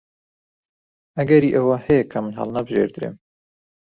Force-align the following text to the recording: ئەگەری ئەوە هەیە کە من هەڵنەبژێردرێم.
ئەگەری 1.17 1.55
ئەوە 1.57 1.75
هەیە 1.85 2.03
کە 2.11 2.17
من 2.23 2.33
هەڵنەبژێردرێم. 2.39 3.15